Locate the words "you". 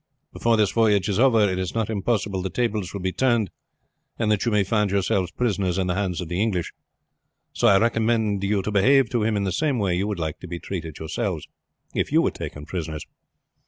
4.47-4.51, 8.43-8.63, 9.95-10.07, 12.11-12.23